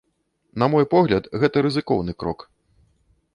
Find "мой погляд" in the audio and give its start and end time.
0.73-1.29